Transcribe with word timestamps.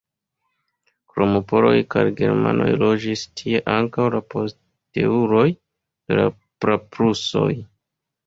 Krom 1.11 1.33
poloj 1.49 1.73
kaj 1.95 2.05
germanoj 2.21 2.69
loĝis 2.85 3.25
tie 3.41 3.61
ankaŭ 3.75 4.07
la 4.17 4.21
posteuloj 4.35 5.45
de 5.51 6.19
la 6.21 6.27
praprusoj. 6.65 7.49